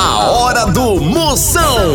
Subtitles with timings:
[0.00, 1.90] A hora do Moção.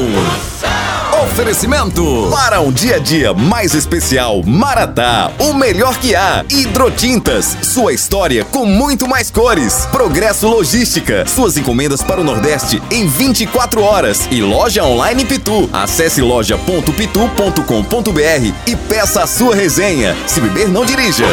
[1.24, 6.44] Oferecimento para um dia a dia mais especial, Maratá, o melhor que há.
[6.50, 9.86] Hidrotintas, sua história com muito mais cores.
[9.86, 14.28] Progresso Logística, suas encomendas para o Nordeste em 24 horas.
[14.30, 15.70] E loja online Pitu.
[15.72, 20.14] Acesse loja.pitu.com.br e peça a sua resenha.
[20.28, 21.24] Se beber, não dirija.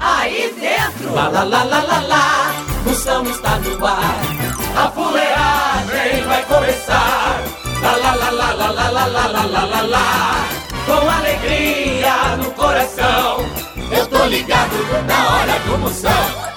[0.00, 2.54] Aí dentro, lá lá lá lá lá lá,
[2.84, 4.31] Moção está no ar.
[4.76, 7.42] A fuleagem vai começar.
[7.82, 10.48] Lá lá lá lá lá lá lá lá lá lá lá lá.
[10.86, 13.46] Com alegria no coração,
[13.90, 14.74] eu tô ligado
[15.06, 16.52] na hora do Moção.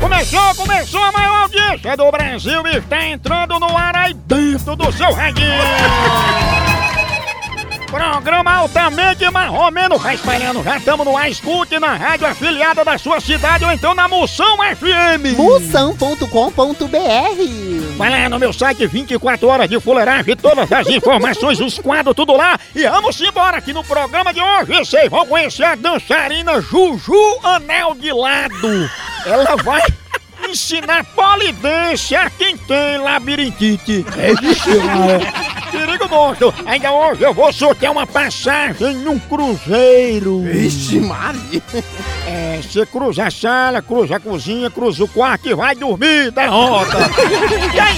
[0.00, 4.92] Começou, começou a maior audiência do Brasil e está entrando no ar aí dentro do
[4.92, 6.53] seu radinho.
[7.94, 10.64] Programa altamente marromeno vai espalhando.
[10.64, 14.56] Já estamos no ar, escute na rádio afiliada da sua cidade ou então na Moção
[14.56, 15.36] FM.
[15.36, 16.26] Moção.com.br
[17.96, 22.36] Vai lá no meu site 24 horas de fuleiragem, todas as informações, os quadros, tudo
[22.36, 22.58] lá.
[22.74, 24.72] E vamos embora aqui no programa de hoje.
[24.72, 28.90] Vocês vão conhecer a dançarina Juju Anel de Lado.
[29.24, 29.82] Ela vai
[30.50, 34.04] ensinar polidência a quem tem labirintite.
[34.18, 35.43] É Perigo
[36.66, 40.42] Ainda hoje eu vou sortear uma passagem num cruzeiro.
[40.42, 41.62] Vixe Maria
[42.26, 46.98] É, você cruza a sala, cruza a cozinha, cruza o quarto e vai dormir, derrota.
[47.74, 47.92] e a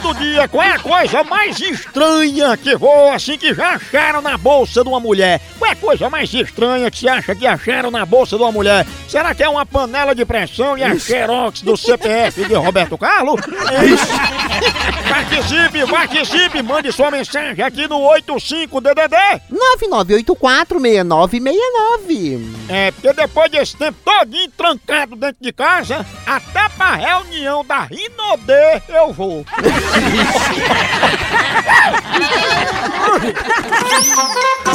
[0.00, 4.36] do dia, qual é a coisa mais estranha que voa assim que já acharam na
[4.36, 5.40] bolsa de uma mulher?
[5.58, 8.52] Qual é a coisa mais estranha que você acha que acharam na bolsa de uma
[8.52, 8.86] mulher?
[9.08, 13.40] Será que é uma panela de pressão e a xerox do CPF de Roberto Carlos?
[15.08, 19.40] participe, participe, mande sua mensagem aqui no 85DDD.
[19.76, 27.80] 99846969 É, porque depois desse tempo todinho trancado dentro de casa, até pra reunião da
[27.82, 29.44] Rinodê eu vou.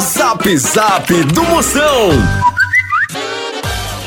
[0.00, 2.10] Zap Zap do Moção.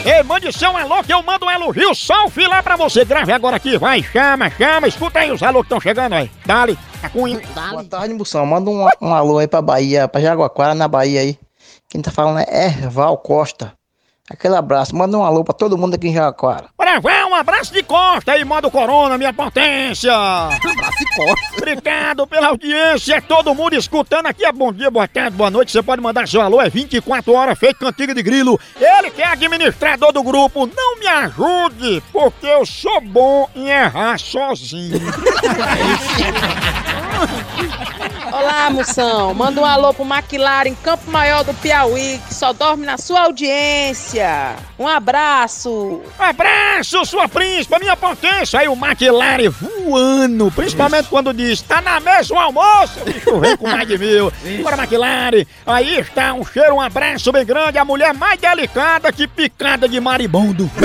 [0.06, 3.04] Ei, mande seu alô que eu mando um elogio só o filé pra você.
[3.04, 4.88] Grave agora aqui, vai, chama, chama.
[4.88, 6.30] Escuta aí os alô que estão chegando aí.
[6.46, 7.42] Dali, a cunha.
[7.72, 8.46] Boa tarde, Moção.
[8.46, 11.40] Manda um, um alô aí pra Bahia, pra Jaguaquara, na Bahia aí.
[11.90, 13.74] Quem tá falando é Erval Costa.
[14.30, 14.96] Aquele abraço.
[14.96, 16.68] Manda um alô pra todo mundo aqui em Jaguaquara.
[16.78, 20.14] Bora, vai, um abraço de costa aí, modo corona, minha potência.
[20.16, 24.46] Abraço e costa Obrigado pela audiência, todo mundo escutando aqui.
[24.46, 25.72] É bom dia, boa tarde, boa noite.
[25.72, 28.58] Você pode mandar seu alô, é 24 horas, feito cantiga de grilo.
[28.80, 34.18] Ele que é administrador do grupo, não me ajude, porque eu sou bom em errar
[34.18, 35.02] sozinho.
[38.32, 39.34] Olá, moção.
[39.34, 43.22] Manda um alô pro Maquilar em Campo Maior do Piauí, que só dorme na sua
[43.22, 44.58] audiência.
[44.78, 46.02] Um abraço.
[46.20, 48.60] Abraço, sua príncipa, minha potência.
[48.60, 53.00] Aí o McLaren voando, principalmente quando diz, tá na mesa o almoço.
[53.02, 54.32] O bicho vem com mais de mil.
[54.64, 55.46] Bora, McLaren.
[55.66, 57.78] Aí está um cheiro, um abraço bem grande.
[57.78, 60.70] A mulher mais delicada que picada de maribondo.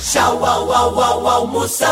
[0.00, 1.90] Tchau, au, au, au, au, Moção.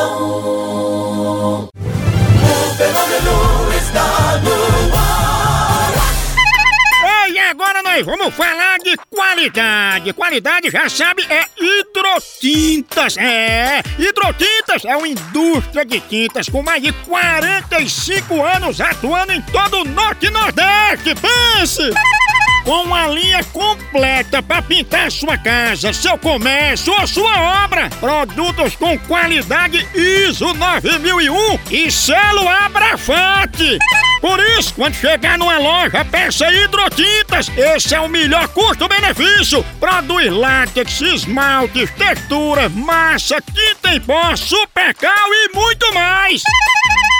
[1.54, 5.01] O fenômeno está no ar.
[8.00, 10.14] Vamos falar de qualidade.
[10.14, 13.18] Qualidade, já sabe, é hidrotintas.
[13.18, 19.82] É, hidrotintas é uma indústria de tintas com mais de 45 anos atuando em todo
[19.82, 21.14] o Norte e Nordeste.
[21.16, 21.92] Pense!
[22.64, 27.90] Com uma linha completa para pintar sua casa, seu comércio ou sua obra.
[28.00, 33.78] Produtos com qualidade ISO 9001 e selo Abrafate.
[34.20, 37.50] Por isso, quando chegar numa loja, peça hidrotintas.
[37.56, 39.64] Esse é o melhor custo-benefício.
[39.80, 46.40] Produz látex, esmaltes, textura, massa, tinta em pó, supercal e muito mais.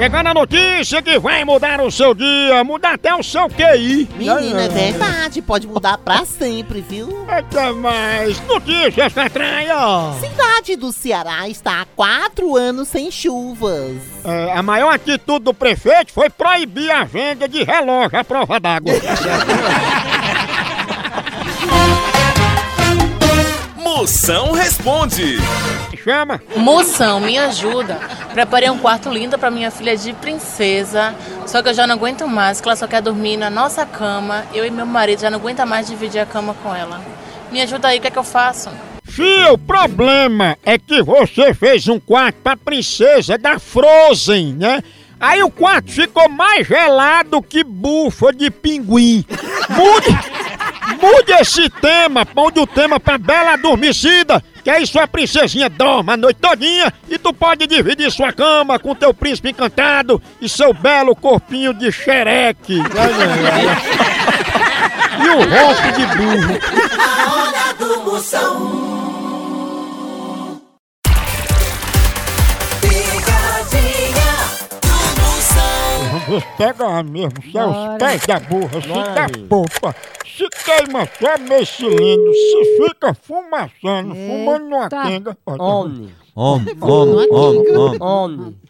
[0.00, 4.08] Chegando a notícia que vai mudar o seu dia, mudar até o seu QI.
[4.16, 7.26] Menino, é verdade, pode mudar pra sempre, viu?
[7.28, 8.40] Até mais.
[8.46, 9.76] Notícias da traia.
[10.18, 13.98] Cidade do Ceará está há quatro anos sem chuvas.
[14.24, 18.94] É, a maior atitude do prefeito foi proibir a venda de relógio à prova d'água.
[23.76, 25.36] Moção responde.
[26.02, 26.40] Chama.
[26.56, 27.98] Moção, me ajuda.
[28.32, 31.14] Preparei um quarto lindo para minha filha de princesa.
[31.46, 34.44] Só que eu já não aguento mais, que ela só quer dormir na nossa cama.
[34.54, 37.00] Eu e meu marido já não aguenta mais dividir a cama com ela.
[37.50, 38.70] Me ajuda aí, o que é que eu faço?
[39.04, 44.82] Fia, o problema é que você fez um quarto pra princesa da Frozen, né?
[45.18, 49.24] Aí o quarto ficou mais gelado que bufa de pinguim.
[49.68, 50.18] Mude,
[51.02, 56.16] mude esse tema, mude o tema pra Bela Adormecida, que aí sua princesinha dorme a
[56.16, 61.14] noite todinha e tu pode dividir sua cama com teu príncipe encantado e seu belo
[61.14, 62.82] corpinho de xereque.
[65.22, 66.58] E o ronco de burro.
[66.98, 68.99] A hora do Moção.
[76.30, 81.36] Vamos pegar mesmo, se é os pés da burra, se dá popa, se queima só
[81.42, 85.36] meio cilindro, se fica fumaçando, fumando numa quenga.
[85.44, 88.60] Homem, Homem, homem, homem, homem.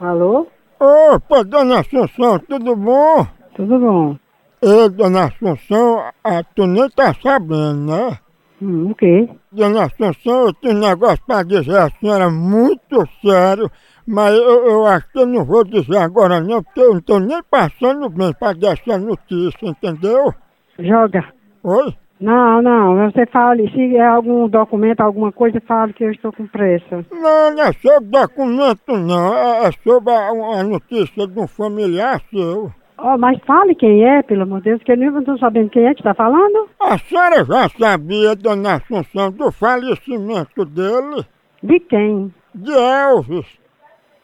[0.00, 0.46] Alô?
[0.80, 3.26] Opa, dona Assunção, tudo bom?
[3.54, 4.16] Tudo bom?
[4.62, 8.18] Ei, dona Assunção, ah, tu nem tá sabendo, né?
[8.60, 9.28] Hum, o quê?
[9.52, 13.70] Dona Assunção, eu tenho um negócio pra dizer à senhora muito sério,
[14.06, 17.18] mas eu, eu acho que eu não vou dizer agora não, porque eu não tô
[17.18, 20.32] nem passando bem pra dar essa notícia, entendeu?
[20.78, 21.24] Joga.
[21.62, 21.94] Oi?
[22.18, 26.46] Não, não, você fale, se é algum documento, alguma coisa, fale que eu estou com
[26.46, 27.04] pressa.
[27.12, 32.22] Não, não é sobre documento não, é, é sobre a, a notícia de um familiar
[32.30, 32.72] seu.
[32.98, 35.86] Ó, mas fale quem é, pelo amor de Deus, que eu nem estou sabendo quem
[35.86, 36.68] é que está falando.
[36.80, 41.26] A senhora já sabia, dona Assunção, do falecimento dele?
[41.62, 42.32] De quem?
[42.54, 43.46] De Elvis.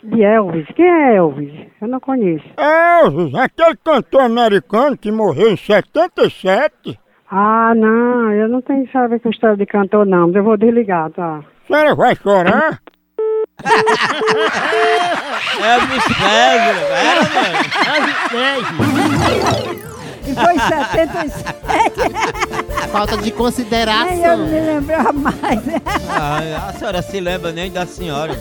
[0.03, 0.67] De Elvis.
[0.75, 1.53] Quem é Elvis?
[1.81, 2.47] Eu não conheço.
[2.57, 6.99] Elvis, aquele cantor americano que morreu em 77.
[7.31, 10.31] Ah, não, eu não tenho saber com história de cantor, não.
[10.33, 11.39] Eu vou desligar, tá?
[11.39, 12.81] A senhora vai chorar?
[15.63, 17.59] É o mistério, era, mano.
[20.25, 21.53] E foi em 77,
[22.93, 24.37] Falta de nem eu consideração.
[24.47, 25.61] me lembrava mais.
[26.09, 28.39] Ah, a senhora se lembra nem da senhora.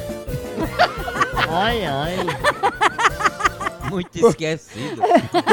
[1.49, 2.17] Ai, ai.
[3.91, 5.01] Muito esquecido.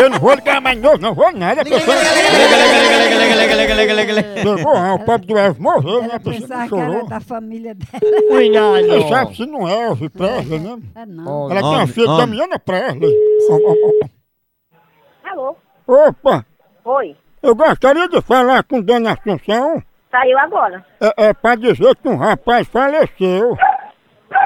[0.00, 1.62] Eu não vou ligar mais novo, não vou nada.
[4.76, 6.18] ah, o pobre do Elvis morreu, né?
[6.18, 7.06] Pensava que era chorou.
[7.08, 8.00] da família dela.
[8.82, 10.78] Você sabe se não é Elvis Presley, né?
[10.94, 11.50] É não.
[11.50, 12.26] Ela tem uma filha, homem.
[12.26, 13.14] Damiana Presley.
[15.24, 15.56] Alô?
[15.86, 16.44] Opa,
[16.84, 17.16] Oi.
[17.42, 19.82] eu gostaria de falar com Dona Assunção.
[20.10, 20.84] Saiu agora.
[21.00, 23.56] É, é pra dizer que um rapaz faleceu.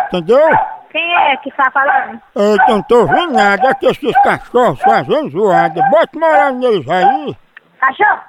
[0.08, 0.48] Entendeu?
[0.92, 2.20] Quem é que tá falando?
[2.34, 5.82] Eu não tô ouvindo nada, é que esses cachorros fazendo zoada.
[5.90, 7.34] Bota moral neles aí.
[7.80, 8.20] Cachorro?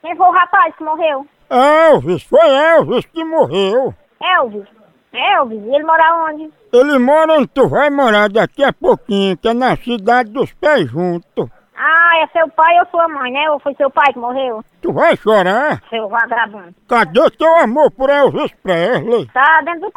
[0.00, 1.26] Quem foi o rapaz que morreu?
[1.50, 3.94] Elvis, foi Elvis que morreu.
[4.18, 4.66] Elvis.
[5.12, 5.62] Elvis?
[5.62, 6.50] Ele mora onde?
[6.72, 10.90] Ele mora onde tu vai morar daqui a pouquinho, que é na cidade dos pés
[10.90, 11.50] juntos.
[11.76, 13.50] Ah, é seu pai ou sua mãe, né?
[13.50, 14.64] Ou foi seu pai que morreu?
[14.80, 15.82] Tu vai chorar?
[15.90, 16.74] Seu vagabundo.
[16.88, 19.26] Cadê teu amor por Elvis Presley?
[19.34, 19.92] Tá dentro do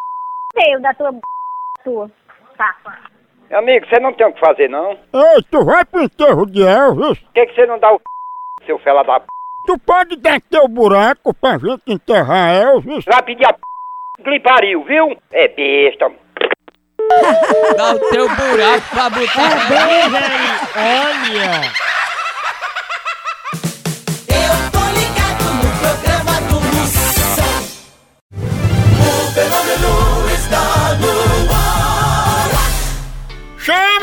[0.53, 1.13] teu, da tua
[1.87, 2.11] tua.
[2.57, 2.75] Tá.
[3.49, 4.97] Meu amigo, você não tem o que fazer, não?
[5.09, 7.17] Por Ei, tu vai pro enterro de Elvis?
[7.33, 8.01] que, que você não dá o
[8.65, 9.25] seu fela da p...
[9.65, 13.05] Tu pode dar teu buraco pra gente enterrar Elvis?
[13.05, 13.59] Vai pedir a p...
[14.21, 15.17] que pariu, viu?
[15.31, 16.11] É besta.
[17.77, 19.47] Dá o teu buraco pra botar.
[20.75, 21.96] Olha!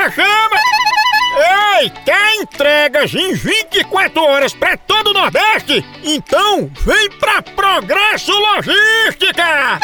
[0.04, 0.61] Chama, chama!
[1.80, 5.84] Ei, quer entregas em 24 horas pra todo o Nordeste?
[6.02, 9.80] Então vem pra Progresso Logística!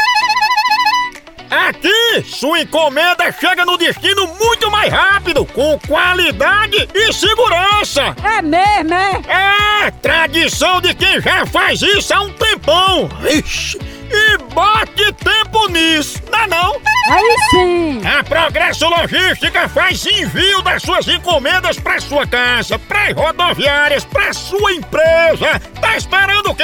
[1.51, 8.15] Aqui, sua encomenda chega no destino muito mais rápido, com qualidade e segurança!
[8.23, 9.85] É mesmo, é?
[9.87, 13.09] É, tradição de quem já faz isso há um tempão!
[13.29, 13.77] Ixi,
[14.09, 16.81] e bote tempo nisso, não é não?
[17.09, 18.01] Aí sim.
[18.05, 24.71] A Progresso Logística faz envio das suas encomendas para sua casa, para rodoviárias, para sua
[24.71, 25.59] empresa.
[25.81, 26.63] Tá esperando o quê?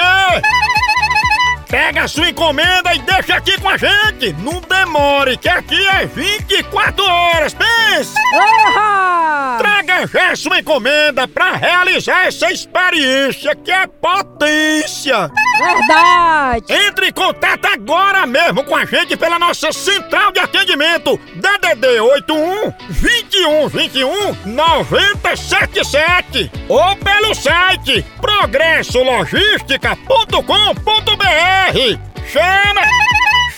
[1.70, 4.32] Pega a sua encomenda e deixa aqui com a gente.
[4.40, 7.54] Não demore, que aqui é 24 horas.
[7.54, 8.14] Pense!
[8.34, 9.58] Orra!
[9.58, 15.30] Traga já sua encomenda para realizar essa experiência que é potência.
[15.60, 16.66] Verdade!
[16.70, 22.72] Entre em contato agora mesmo com a gente pela nossa central de atendimento DDD 81
[22.90, 31.17] 21 21 977 ou pelo site progressologística.com.br.
[32.26, 32.82] Chama!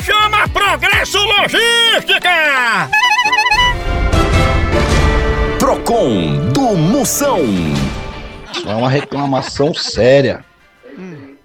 [0.04, 2.90] Chama Progresso Logística!
[5.60, 7.40] Procon do Moção.
[8.66, 10.44] É uma reclamação séria.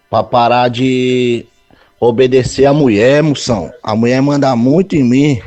[0.08, 1.46] Pra parar de
[1.98, 3.70] obedecer a mulher, moção.
[3.82, 5.42] A mulher manda muito em mim.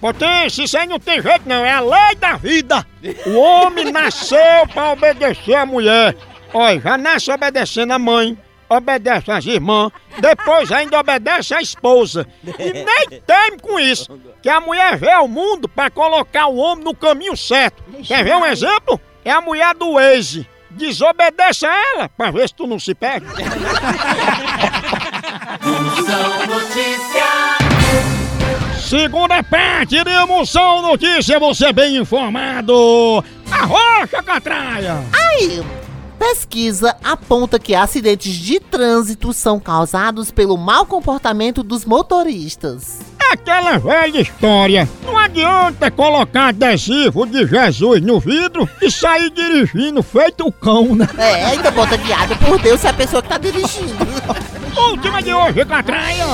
[0.00, 2.84] Potência, isso aí não tem jeito não, é a lei da vida.
[3.26, 6.16] O homem nasceu pra obedecer a mulher.
[6.52, 8.36] Olha, já nasce obedecendo a mãe,
[8.76, 12.26] obedece às irmãs, depois ainda obedece à esposa.
[12.44, 16.84] E nem teme com isso, que a mulher vê o mundo pra colocar o homem
[16.84, 17.82] no caminho certo.
[18.02, 19.00] Quer ver um exemplo?
[19.24, 20.46] É a mulher do Waze.
[20.70, 22.96] Desobedece a ela pra ver se tu não se
[26.48, 27.72] Notícias.
[28.92, 33.24] Segunda parte de Moção Notícia, você bem informado.
[33.50, 35.02] Arrocha, Catraia!
[35.12, 35.81] Ai!
[36.22, 43.00] Pesquisa aponta que acidentes de trânsito são causados pelo mau comportamento dos motoristas.
[43.32, 44.88] Aquela velha história.
[45.04, 51.08] Não adianta colocar adesivo de Jesus no vidro e sair dirigindo feito o cão, né?
[51.18, 53.92] É, ainda bota guiado por Deus se é a pessoa que tá dirigindo.
[54.90, 56.24] Última de hoje, Catraia!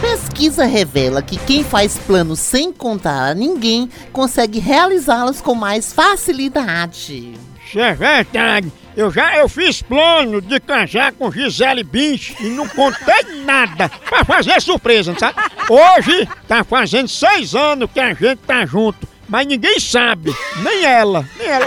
[0.00, 7.34] Pesquisa revela que quem faz planos sem contar a ninguém consegue realizá-los com mais facilidade.
[7.66, 8.72] Isso é verdade.
[8.96, 14.24] Eu já eu fiz plano de casar com Gisele Bündchen e não contei nada pra
[14.24, 15.34] fazer surpresa, não sabe?
[15.68, 21.28] Hoje tá fazendo seis anos que a gente tá junto, mas ninguém sabe, nem ela,
[21.36, 21.66] nem ela.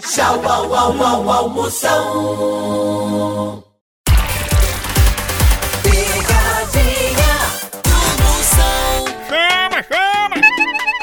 [0.00, 3.71] Tchau, au, au, au, au,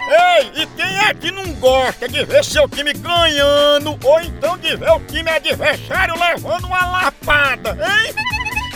[0.10, 4.76] Ei, e quem é que não gosta de ver seu time ganhando ou então de
[4.76, 8.14] ver o time adversário levando uma lapada, hein?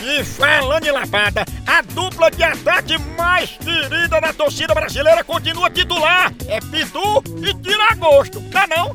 [0.04, 6.32] E falando em lapada, a dupla de ataque mais querida da torcida brasileira continua titular.
[6.48, 8.94] É Pitu e Tiragosto, tá não?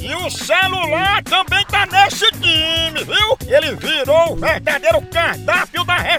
[0.00, 3.38] E o celular também tá nesse time, viu?
[3.46, 5.67] Ele virou o verdadeiro cardápio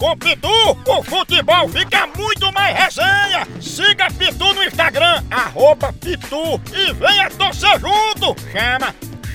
[0.00, 3.46] Com Pitu, o futebol fica muito mais resenha.
[3.60, 8.34] Siga Pitu no Instagram, arroba Pitu e venha torcer junto.
[8.50, 8.94] Chama,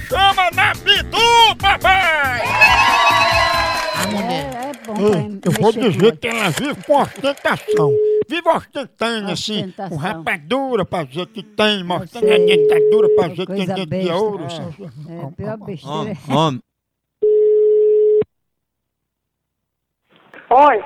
[0.09, 2.41] chama na Pitu, papai!
[3.93, 4.55] A mulher.
[4.55, 7.91] É, é bom Ei, eu vou dizer que ela vive com ostentação.
[8.27, 13.53] Vive ostentando assim, com rapadura pra dizer que tem, mostrando a dentadura pra dizer que
[13.53, 14.45] tem dente de ouro.
[14.45, 14.75] É, sabe?
[14.81, 16.17] é pior besteira.
[16.27, 16.59] Homem,
[20.49, 20.83] Oi,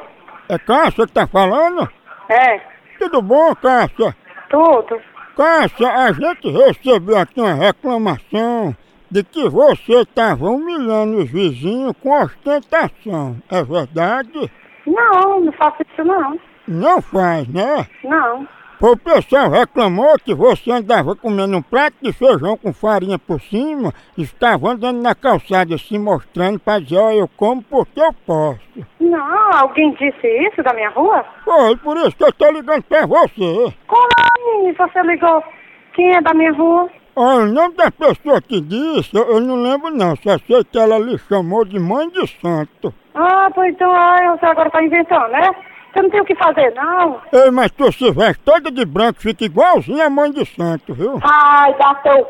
[0.49, 1.89] É Cássia que tá falando?
[2.29, 2.59] é,
[2.97, 4.15] Tudo bom, Cássia?
[4.49, 4.99] tudo.
[5.35, 8.75] Cássia, a gente recebeu aqui uma reclamação
[9.11, 13.37] de que você estava humilhando os vizinhos com ostentação.
[13.49, 14.51] É verdade?
[14.85, 16.39] Não, não faço isso não.
[16.67, 17.87] Não faz, né?
[18.03, 18.47] Não.
[18.81, 23.93] O pessoal reclamou que você andava comendo um prato de feijão com farinha por cima,
[24.17, 28.61] estava andando na calçada se mostrando para dizer, ó, eu como porque eu posso.
[29.01, 31.25] Não, alguém disse isso da minha rua?
[31.43, 33.73] Foi por isso que eu tô ligando pra você.
[33.85, 35.43] Como assim você ligou?
[35.93, 36.89] Quem é da minha rua?
[37.17, 40.79] Ó, o nome da pessoa que disse, eu eu não lembro não, só sei que
[40.79, 42.93] ela lhe chamou de mãe de santo.
[43.13, 45.51] Ah, pois então, ah, você agora tá inventando, né?
[45.91, 47.19] Você não tem o que fazer, não.
[47.31, 51.19] Ei, mas tu se veste toda de branco, fica igualzinha a mãe de santo, viu?
[51.23, 52.27] Ai, dá teu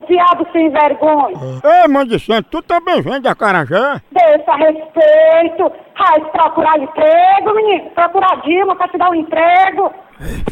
[0.00, 0.06] c...
[0.08, 1.36] viado sem vergonha.
[1.64, 4.02] Ei, mãe de santo, tu também vem da Carajé?
[4.10, 5.72] Deixa respeito.
[5.96, 7.90] Ai, procurar emprego, menino.
[7.90, 9.92] Procurar Dilma pra te dar um emprego.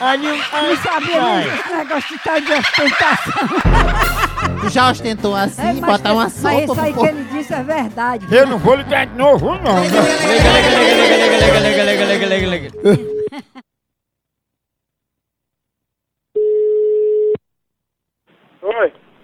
[0.00, 3.48] Não sabia nem desse negócio de tal de ostentação.
[4.60, 7.54] Tu já ostentou assim, É, mas, botar uma mas sopa isso aí que ele disse
[7.54, 8.26] é verdade.
[8.34, 9.56] Eu não vou ligar de novo, não.
[9.56, 9.88] né?
[10.28, 12.70] Lega, lega, lega, lega, lega, lega, lega, lega.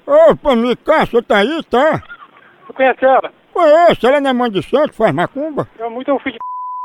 [0.06, 2.02] Opa, Micácia, tá aí, tá?
[2.75, 3.33] conhece ela?
[3.52, 5.68] Conheço, ela não é mãe de santo, faz macumba.
[5.78, 6.37] É muito filho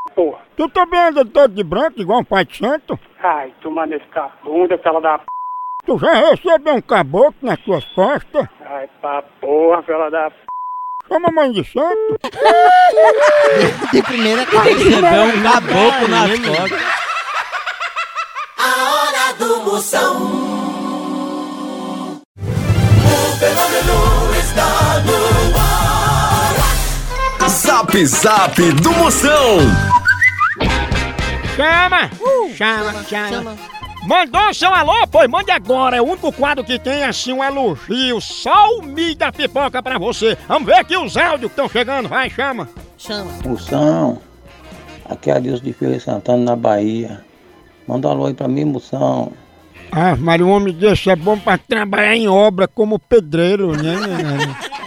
[0.07, 0.39] de porra.
[0.55, 2.97] Tu também anda todo de branco, igual um pai de santo?
[3.21, 4.31] Ai, tomar nesse carro.
[4.43, 5.25] Bunda, fela da p.
[5.89, 8.47] Tu já recebeu um caboclo nas tuas costas?
[8.63, 10.35] Ai, pra porra, fela da p.
[11.07, 12.19] Chama mãe de santo?
[13.91, 16.81] De primeira Recebeu um caboclo nas costas.
[18.59, 20.15] A hora do Moção.
[22.37, 25.57] O fenômeno está no
[27.43, 27.49] ar.
[27.49, 29.57] Zap Zap do Moção.
[31.55, 32.11] Chama!
[32.55, 33.78] chama, chama.
[34.05, 35.07] Mandou seu alô?
[35.11, 35.97] Pois mande agora.
[35.97, 38.19] É o único quadro que tem assim um elogio.
[38.21, 40.37] Só o Mi da pipoca pra você.
[40.47, 42.07] Vamos ver aqui os áudios que estão chegando.
[42.09, 42.69] Vai, chama.
[42.97, 43.31] Chama.
[43.45, 44.19] Moção,
[45.05, 47.23] aqui é Adilson de Feira de Santana, na Bahia.
[47.87, 49.31] Manda um alô aí pra mim, Moção.
[49.91, 53.95] Ah, mas um homem desse é bom pra trabalhar em obra como pedreiro, né?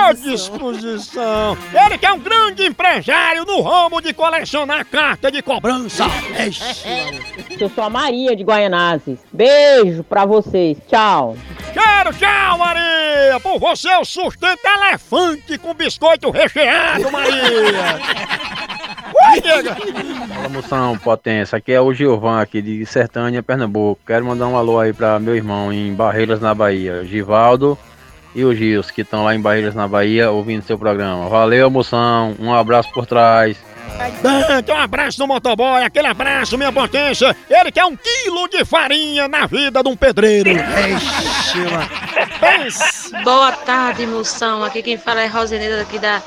[0.00, 1.56] À disposição.
[1.72, 6.04] Ele que é um grande empresário no ramo de colecionar carta de cobrança.
[7.58, 9.18] Eu sou a Maria de Guaianazes.
[9.32, 10.76] Beijo pra vocês.
[10.86, 11.36] Tchau.
[11.72, 13.40] Quero, tchau, Maria!
[13.42, 17.98] Por você eu sustento elefante com biscoito recheado, Maria!
[20.34, 21.56] Fala moção, potência.
[21.56, 24.00] Aqui é o Gilvan, aqui de Sertânia, Pernambuco.
[24.06, 27.04] Quero mandar um alô aí pra meu irmão em Barreiras, na Bahia.
[27.04, 27.78] Givaldo
[28.36, 31.26] e o Gils, que estão lá em Barreiras, na Bahia, ouvindo seu programa.
[31.26, 32.34] Valeu, moção.
[32.38, 33.56] Um abraço por trás.
[34.58, 37.34] Então, um abraço no motoboy, aquele abraço, minha potência.
[37.48, 40.50] Ele quer um quilo de farinha na vida de um pedreiro.
[40.54, 41.88] Mano.
[42.38, 43.10] Pense.
[43.24, 44.62] Boa tarde, moção.
[44.62, 46.20] Aqui quem fala é Roseneida daqui da,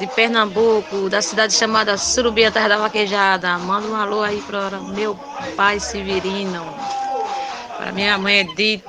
[0.00, 3.56] de Pernambuco, da cidade chamada Surubia, terra da vaquejada.
[3.58, 5.14] Manda um alô aí para meu
[5.56, 6.66] pai Severino,
[7.76, 8.82] para minha mãe Edith.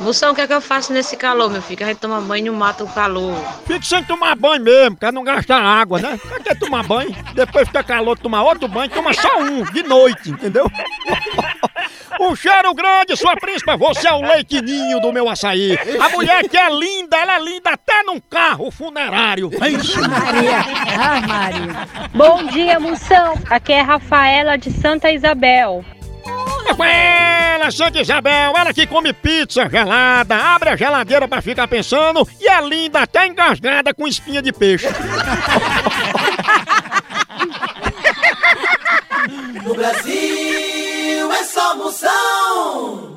[0.00, 1.78] Moção, o que é que eu faço nesse calor, meu filho?
[1.78, 3.36] Que a gente toma banho e não mata o calor.
[3.66, 6.18] Fique sem tomar banho mesmo, pra não gastar água, né?
[6.18, 7.14] Pra que tomar banho?
[7.34, 10.70] Depois fica calor, tomar outro banho, toma só um, de noite, entendeu?
[12.20, 15.76] Um cheiro grande, sua príncipa, você é o leitinho do meu açaí.
[16.00, 19.50] A mulher que é linda, ela é linda até num carro funerário.
[19.50, 20.60] Ixi, Maria.
[20.96, 21.88] Ah, Maria.
[22.14, 23.34] Bom dia, Moção.
[23.50, 25.84] Aqui é Rafaela de Santa Isabel.
[26.66, 32.48] Rafaela, Santa Isabel, ela que come pizza gelada, abre a geladeira pra ficar pensando e
[32.48, 34.86] é linda até engasgada com espinha de peixe.
[39.64, 43.16] No Brasil é só Moção.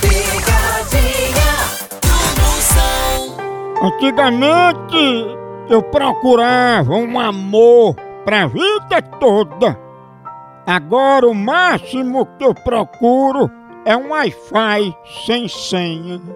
[0.00, 1.52] Picadinha
[2.02, 3.36] do Moção.
[3.82, 5.38] Antigamente
[5.70, 9.87] eu procurava um amor pra vida toda.
[10.68, 13.50] Agora o máximo que eu procuro
[13.86, 16.20] é um Wi-Fi sem senha.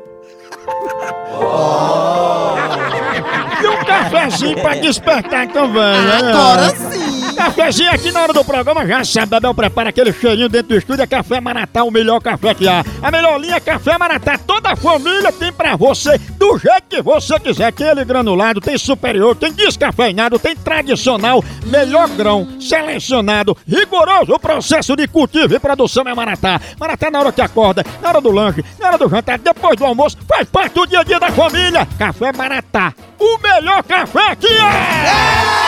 [3.63, 6.33] E um cafezinho pra despertar também, né?
[6.33, 7.02] Agora sim.
[7.33, 11.03] Cafezinho aqui na hora do programa, já sabe, Bebel prepara aquele cheirinho dentro do estúdio,
[11.03, 12.85] é Café Maratá, o melhor café que há.
[13.03, 17.03] A melhor linha é Café Maratá, toda a família tem pra você, do jeito que
[17.03, 17.73] você quiser.
[17.73, 24.95] Tem ele granulado, tem superior, tem descafeinado, tem tradicional, melhor grão, selecionado, rigoroso o processo
[24.95, 26.61] de cultivo e produção é Maratá.
[26.79, 29.85] Maratá na hora que acorda, na hora do lanche, na hora do jantar, depois do
[29.85, 31.87] almoço, faz parte do dia a dia da família.
[31.99, 35.62] Café Maratá, o melhor café que é!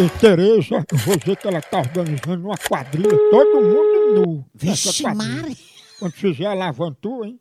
[0.00, 4.44] E Tereza, eu vou dizer que ela tá organizando uma quadrilha, todo mundo nu.
[4.54, 5.42] nessa Vixe, quadrilha.
[5.42, 5.56] Mari.
[5.98, 7.38] Quando fizer a lavantua, hein?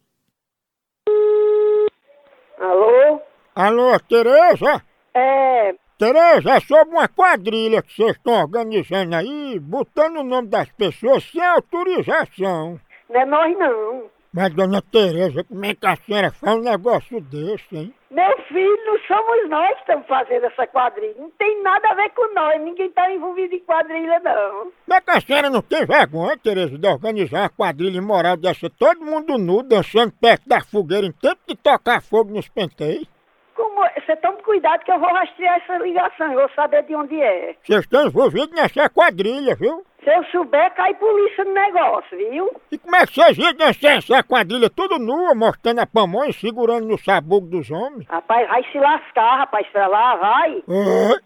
[2.60, 3.22] Alô?
[3.56, 4.84] Alô, Tereza?
[5.14, 10.70] É, Tereza, é sobre uma quadrilha que vocês estão organizando aí, botando o nome das
[10.72, 12.80] pessoas sem autorização.
[13.10, 14.04] não é nós não.
[14.34, 17.94] Mas, dona Tereza, como é que a senhora faz um negócio desse, hein?
[18.10, 21.16] Meu filho, não somos nós que estamos fazendo essa quadrilha.
[21.18, 22.62] Não tem nada a ver com nós.
[22.62, 24.72] Ninguém está envolvido em quadrilha, não.
[24.86, 28.70] Como é que a senhora não tem vergonha, Tereza, de organizar uma quadrilha imoral dessa,
[28.70, 33.06] todo mundo nu, dançando perto da fogueira, em tempo de tocar fogo nos penteios?
[33.54, 33.82] Como...
[33.96, 36.32] Você tome cuidado que eu vou rastrear essa ligação.
[36.32, 37.56] Eu vou saber de onde é.
[37.64, 39.86] Vocês estão envolvidos nessa quadrilha, viu?
[40.04, 42.50] Se eu souber, cai polícia no negócio, viu?
[42.72, 46.88] E como é que vocês iam dançar essa quadrilha tudo nua, mostrando a pamonha, segurando
[46.88, 48.08] no sabugo dos homens?
[48.10, 50.64] Rapaz, vai se lascar, rapaz, pra lá, vai.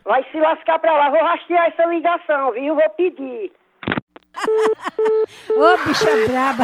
[0.03, 1.09] Vai se lascar pra lá.
[1.09, 2.75] Vou rastrear essa ligação, viu?
[2.75, 3.51] Vou pedir.
[5.55, 6.63] Ô, bicha braba.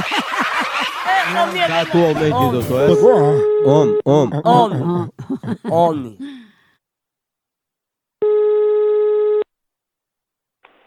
[1.82, 2.82] Atualmente, doutor.
[2.82, 3.70] é?
[3.70, 4.42] Homem, homem.
[4.44, 5.10] Homem.
[5.72, 6.18] Homem.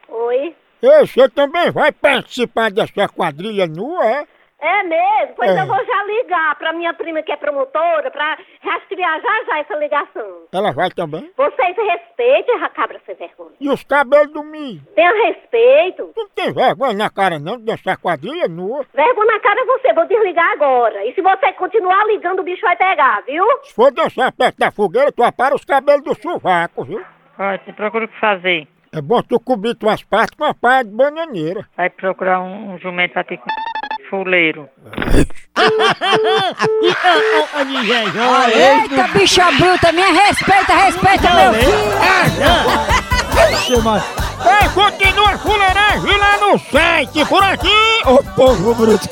[0.08, 0.54] Oi?
[0.84, 4.26] Ei, você também vai participar dessa quadrilha nua, é?
[4.60, 5.34] É mesmo?
[5.36, 5.60] Pois É.
[5.60, 9.76] eu vou já ligar pra minha prima que é promotora pra rastrear já já essa
[9.76, 10.42] ligação.
[10.52, 11.30] Ela vai também?
[11.36, 13.50] Vocês respeitem a cabra sem vergonha.
[13.60, 14.80] E os cabelos do milho?
[14.94, 16.10] Tenha respeito.
[16.14, 18.86] Tu não tem vergonha na cara não de dançar quadrilha nua?
[18.94, 21.04] Vergonha na cara é você, vou desligar agora.
[21.06, 23.44] E se você continuar ligando, o bicho vai pegar, viu?
[23.64, 27.04] Se for dançar perto da fogueira, tu apara os cabelos do sovaco, viu?
[27.36, 28.66] Vai, você procura o que fazer.
[28.96, 31.66] É bom tu cobrir tuas partes com a palha de bananeira.
[31.76, 33.50] Vai procurar um, um jumento pra ter com
[34.08, 34.68] fuleiro.
[38.54, 41.74] Eita, bicha bruta, me respeita, respeita meu filho!
[44.44, 49.08] Ei, continua a fuleiragem lá no site, por aqui, ô povo bruto.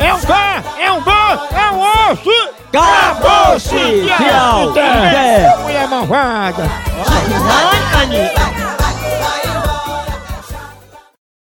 [0.00, 1.80] É um K, é um B, é um
[2.10, 2.30] osso.
[2.72, 4.06] Acabou-se!
[4.16, 4.72] Tchau!
[5.62, 6.64] Mulher malvada.
[6.64, 8.67] Ai, Aninha.